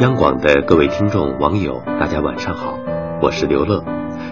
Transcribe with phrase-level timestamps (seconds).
[0.00, 2.78] 央广的各位听众、网友，大家晚上好，
[3.20, 3.82] 我是刘乐。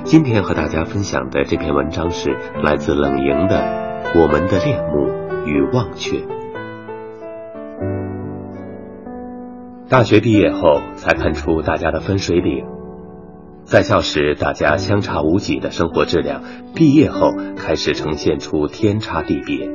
[0.04, 3.56] 今天和大家分享的这篇文章是来自冷莹的
[4.22, 5.08] 《我们的恋慕
[5.44, 6.18] 与忘却》。
[9.88, 12.64] 大学毕业后，才看出大家的分水岭。
[13.64, 16.42] 在校时，大家相差无几的生活质量，
[16.76, 19.68] 毕业后开始呈现出天差地别。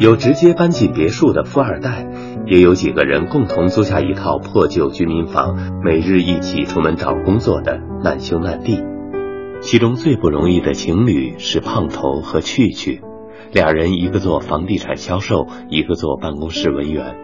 [0.00, 2.06] 有直接搬进别墅的富二代，
[2.46, 8.82] 也有几个人共同租下一套破旧居民房，每日一起出门找工作的难兄难弟。
[9.60, 13.02] 其中最不容易的情侣是胖头和趣趣，
[13.52, 17.16] 俩人一个做房地产销售，一个做办公室文员，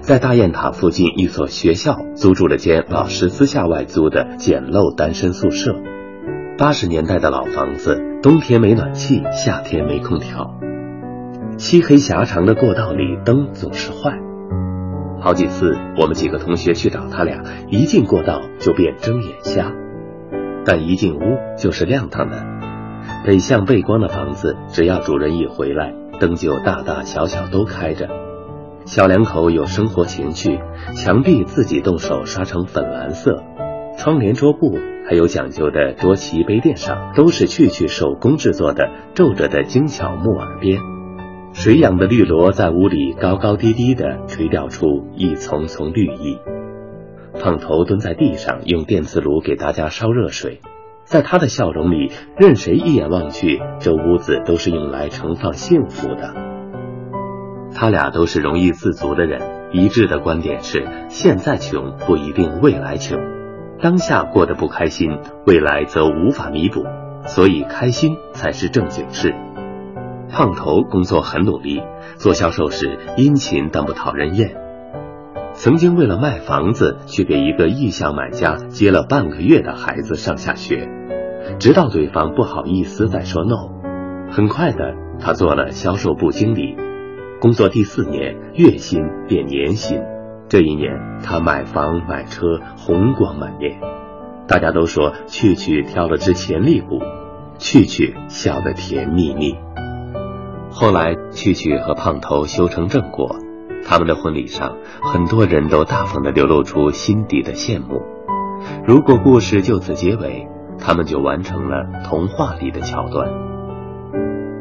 [0.00, 5.76] 在大雁塔附近一所学校租住了间老师私下外租的简陋单身宿舍。
[6.56, 10.54] 八十年代的老房子，冬天没暖气，夏天没空调。
[11.60, 14.18] 漆黑狭长的过道里，灯总是坏。
[15.20, 19.70] 好几次，我们几个同学去找他俩，一进过道就变睁眼瞎。
[20.64, 21.20] 但一进屋
[21.58, 22.46] 就是亮堂的。
[23.26, 28.08] 北向背光的房子，只要主人一回来，灯就大大小小都开着。
[28.86, 30.58] 小两口有生活情趣，
[30.96, 33.44] 墙壁自己动手刷成粉蓝色，
[33.98, 40.80] 窗帘、桌布还有讲究的桌旗、杯垫上，都是趣趣手工制作的皱着的精巧木耳边。
[41.52, 46.38] 水养的绿萝在屋里高高低低地垂钓出一丛丛绿意。
[47.38, 50.60] 胖头蹲在地上用电磁炉给大家烧热水，
[51.04, 56.34] 在他的笑容里，任谁一眼望去，这屋子都是用来盛放幸福的。
[57.74, 63.18] 他俩都是容易自足的人，一致的观点是：现在穷不一定未来穷，
[63.80, 66.84] 当下过得不开心，未来则无法弥补，
[67.26, 69.34] 所以开心才是正经事。
[70.30, 71.82] 胖头工作很努力，
[72.16, 74.56] 做销售时殷勤但不讨人厌。
[75.52, 80.88] 曾经为了卖房子，去给一个意向买家接了半个月的孩子上下学，
[81.58, 83.68] 直到对方不好意思再说 no。
[84.30, 86.76] 很快的，他做了销售部经理，
[87.40, 90.00] 工作第四年，月薪变年薪。
[90.48, 93.80] 这一年，他买房买车，红光满面。
[94.46, 97.00] 大家都说去去挑了只潜力股，
[97.58, 99.56] 去去笑得甜蜜蜜。
[100.72, 103.36] 后来，趣趣和胖头修成正果，
[103.84, 108.00] 他们的婚礼上，很多人都大方的流露出心底的羡慕。
[108.86, 110.46] 如果故事就此结尾，
[110.78, 113.28] 他们就完成了童话里的桥段。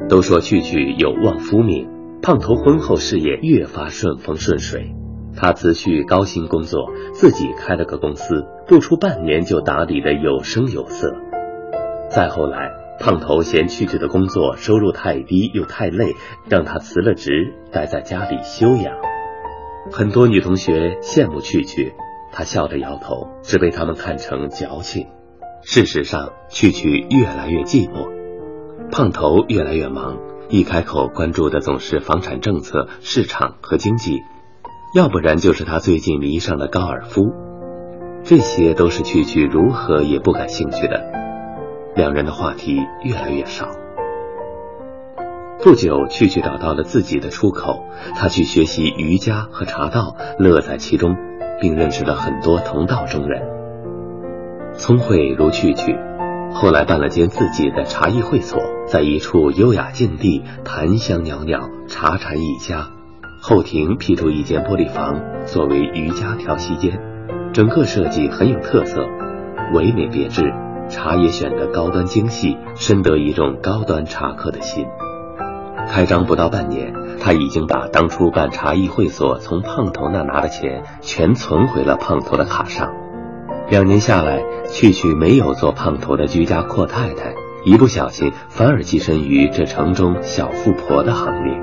[0.09, 1.88] 都说趣趣有旺夫命，
[2.24, 4.96] 胖头婚后事业越发顺风顺水，
[5.38, 11.14] 他辞去高薪工作，自己开了个公司，不出半年就打理的有声有色。
[12.09, 12.79] 再后来。
[13.00, 16.16] 胖头嫌趣趣的工作收入太低又太累，
[16.50, 18.98] 让他辞了职，待在家里休养。
[19.90, 21.94] 很多女同学羡慕趣趣，
[22.34, 25.08] 他笑着摇头，只被他们看成矫情。
[25.64, 28.10] 事实上，趣趣越来越寂寞，
[28.92, 30.18] 胖头越来越忙，
[30.50, 34.20] 一开口关注的总是房产政策、市场和经济，
[34.94, 37.31] 要不然就是他最近迷上了高尔夫，
[38.24, 41.29] 这些都是趣趣如何也不感兴趣的。
[42.00, 43.68] 两人的话题越来越少。
[45.62, 47.84] 不久，趣趣找到了自己的出口，
[48.16, 51.18] 他去学习瑜伽和茶道，乐在其中，
[51.60, 53.42] 并认识了很多同道中人。
[54.76, 55.94] 聪慧如趣趣，
[56.54, 62.88] 后来办了间自己的茶艺会所，在一处优雅静地，檀香袅袅，茶禅一家。
[63.42, 66.98] 后庭辟出一间玻璃房，作为瑜伽调息间，
[67.52, 69.06] 整个设计很有特色，
[69.74, 70.54] 唯美别致。
[70.90, 74.88] 茶也选得高端精细，深得一众高端茶客的心。
[75.88, 82.92] 开张不到半年，他已经把当初办茶艺会所从胖头那拿的钱全存回了胖头的卡上。
[83.70, 87.34] 两年下来，趣趣没有做胖头的居家阔太太，
[87.66, 91.58] 一不小心反而跻身于这城中小富婆的行列。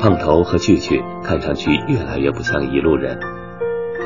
[0.00, 3.37] 胖头和趣趣看上去越来越不像一路人。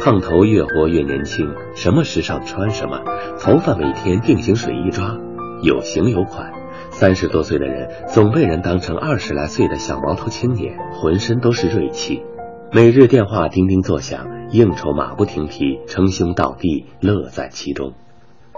[0.04, 3.02] 胖头越活越年轻，什么时尚穿什么，
[3.38, 5.16] 头发每天定型水一抓，
[5.62, 6.50] 有型有款。
[6.90, 12.24] 三十多岁的人总被人当成二十来岁的小毛头青年，浑身都是锐气。
[12.72, 17.92] 每日电话叮叮作响，应酬马不停蹄，称兄道弟，乐在其中。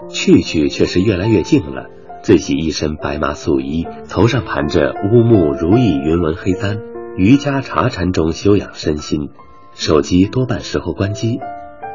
[0.09, 1.91] 去去却是越来越静了，
[2.23, 6.81] 最喜一身白麻素衣，头上盘着乌木如意云纹黑簪，
[7.17, 9.29] 瑜伽茶禅中修养身心。
[9.75, 11.41] 手机多半时候关机，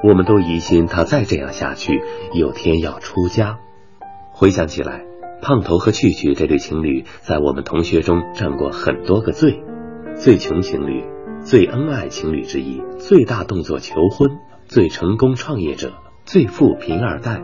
[0.05, 2.03] 我们都疑心他再这样下去，
[2.35, 3.59] 有天要出家。
[4.32, 5.06] 回想起来，
[5.41, 9.65] 胖头和趣趣这对情侣在我们同学中占过很多个最：
[10.15, 11.05] 最穷情侣、
[11.43, 14.31] 最恩爱情侣之一、最大动作求婚、
[14.67, 15.94] 最成功创业者、
[16.27, 17.43] 最富贫二代。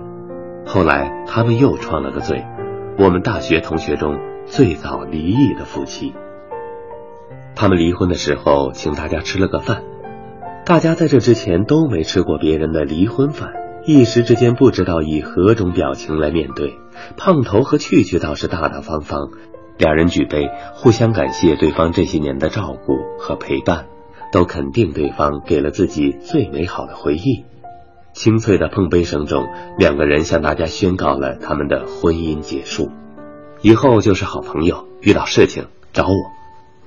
[0.66, 2.44] 后来他们又创了个最，
[2.98, 6.12] 我们大学同学中最早离异的夫妻。
[7.54, 9.82] 他们离婚的时候，请大家吃了个饭。
[10.66, 13.52] 大家在这之前都没吃过别人的离婚饭，
[13.84, 16.76] 一时之间不知道以何种表情来面对。
[17.16, 19.30] 胖头和趣趣倒是大大方方，
[19.78, 23.86] 两人举杯，互相感谢对方这些年的照顾和陪伴，
[24.32, 27.44] 都肯定对方给了自己最美好的回忆。
[28.12, 29.44] 清脆的碰杯声中，
[29.78, 32.90] 两个人向大家宣告了他们的婚姻结束，
[33.62, 36.16] 以后就是好朋友，遇到事情找我。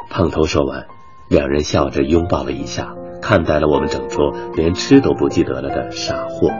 [0.09, 0.85] 胖头说完，
[1.29, 2.93] 两人笑着拥抱了一下。
[3.21, 6.51] 看待了我们整桌连吃都不记得了的傻货。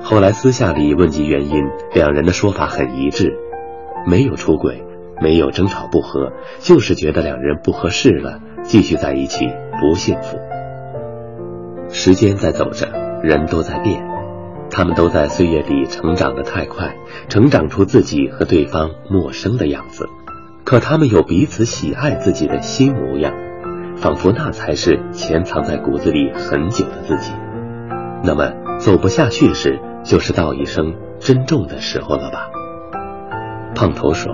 [0.00, 3.36] 后来私下里问及原因，两人的说法很一致：
[4.06, 4.84] 没有出轨，
[5.20, 9.46] 没有争吵不和，就是觉得两人不合适了，继续在一起
[9.80, 10.38] 不幸福。
[11.90, 12.86] 时间在走着，
[13.22, 14.06] 人都在变，
[14.70, 16.94] 他们都在岁月里成长的太快，
[17.28, 20.06] 成长出自己和对方陌生的样子，
[20.64, 23.34] 可他们有彼此喜爱自己的新模样。
[24.00, 27.32] 仿佛那才是潜藏在骨子里很久的自己。
[28.22, 32.50] 那么走不下去时，就是道一声珍重的时候了吧？
[33.74, 34.32] 胖头说：“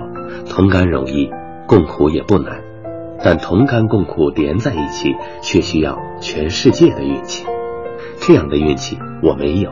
[0.49, 1.29] 同甘容易，
[1.67, 2.61] 共苦也不难，
[3.23, 7.45] 但同甘共苦连在一起，却需要全世界的运气。
[8.17, 9.71] 这样的运气我没有，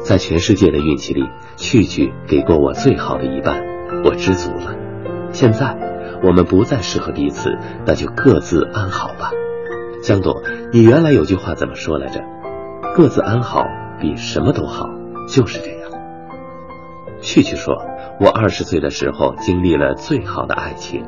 [0.00, 1.24] 在全世界的运气里，
[1.56, 3.62] 去去给过我最好的一半，
[4.04, 4.74] 我知足了。
[5.32, 5.78] 现在。”
[6.24, 9.30] 我们不再适合彼此，那就各自安好吧。
[10.02, 10.42] 江朵，
[10.72, 12.24] 你原来有句话怎么说来着？
[12.94, 13.66] 各自安好
[14.00, 14.88] 比什么都好，
[15.28, 15.90] 就是这样。
[17.20, 17.76] 去去说，
[18.20, 21.04] 我二十岁的时候经历了最好的爱情，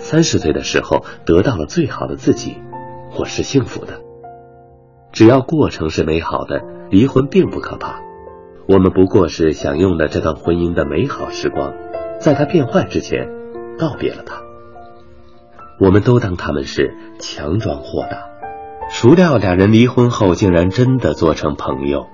[0.00, 2.56] 三十岁的时候得到了最好的自己，
[3.16, 4.00] 我是幸福的。
[5.12, 6.60] 只要过程是美好的，
[6.90, 8.00] 离婚并不可怕。
[8.66, 11.72] 我们不过是享用了这段婚姻的美好时光，
[12.18, 13.38] 在它变坏之前。
[13.78, 14.39] 告别了它，
[15.80, 18.28] 我们都当他们是强装豁达，
[18.90, 22.06] 孰料两人离婚后竟然真的做成朋友。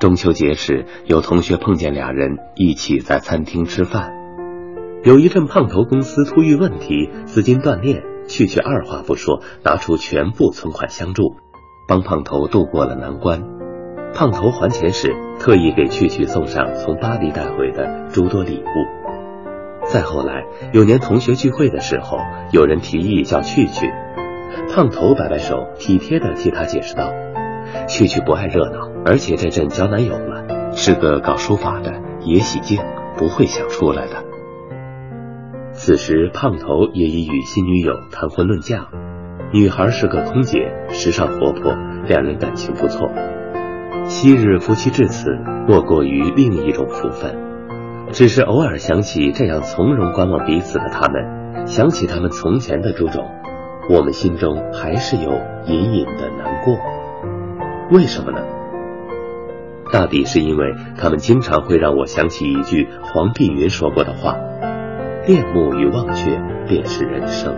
[0.00, 4.14] 中秋节时，有同学碰见俩人一起在餐厅吃饭，
[5.04, 11.36] 有一阵胖头公司突遇问题，资金断裂，去去二话不说，拿出全部存款相助，
[11.86, 13.42] 帮胖头度过了难关。
[14.14, 19.01] 胖头还钱时，特意给去去送上从巴黎带回的诸多礼物。
[19.84, 22.18] 再后来，有年同学聚会的时候，
[22.52, 23.90] 有人提议叫去去，
[24.72, 27.12] 胖头摆摆手，体贴的替他解释道
[27.88, 32.80] ：“去去不爱热闹，而且这阵交男友了，是个搞书法的，也喜静，
[33.16, 34.24] 不会想出来的。”
[35.72, 38.88] 此时，胖头也已与新女友谈婚论嫁，
[39.52, 41.74] 女孩是个空姐，时尚活泼，
[42.06, 43.10] 两人感情不错。
[44.04, 45.30] 昔日夫妻至此，
[45.68, 47.51] 莫过于另一种福分。
[48.10, 53.30] 只是偶尔想起这样从容观望彼此的他们，想起他们从前的种种，
[53.88, 55.32] 我们心中还是有
[55.66, 56.78] 隐隐的难过。
[57.90, 58.38] 为什么呢？
[59.90, 64.36] 大抵是因为他们经常会让我想起一句黄碧云说过的话
[65.26, 67.54] ：“恋慕与忘却便是人生。”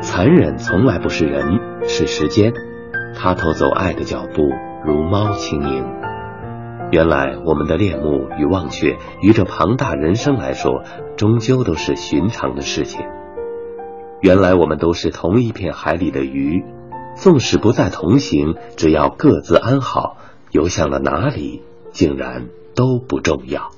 [0.00, 2.52] 残忍从来不是人，是时间，
[3.14, 4.50] 他偷走爱的脚步，
[4.84, 5.97] 如猫轻盈。
[6.90, 10.84] 原来我们的恋慕与忘却，于这庞大人生来说，
[11.18, 13.02] 终究都是寻常的事情。
[14.22, 16.64] 原来我们都是同一片海里的鱼，
[17.14, 20.16] 纵使不再同行，只要各自安好，
[20.50, 23.70] 游向了哪里，竟然都不重要。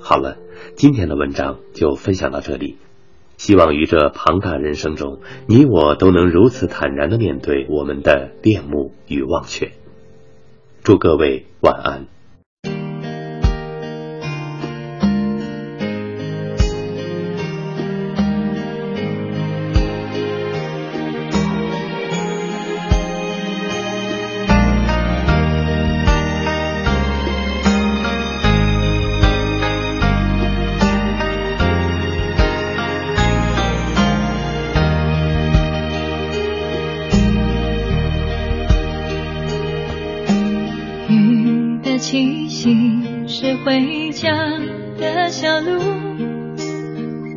[0.00, 0.38] 好了，
[0.76, 2.78] 今天的文章就分享到这里。
[3.36, 9.72] 希望于这庞大人生中，你我都能如此坦然的面对我们的恋慕与忘却。
[10.82, 12.06] 祝各位晚安。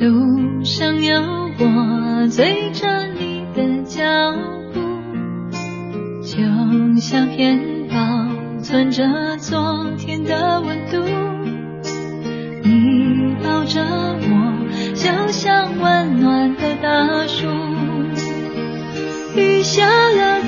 [0.03, 1.15] 路上有
[1.59, 4.03] 我追着你的脚
[4.73, 4.81] 步，
[6.21, 7.95] 就像片保
[8.61, 10.97] 存着昨天的温度。
[12.63, 17.47] 你抱着我，就像温暖的大树。
[19.37, 20.41] 雨下了，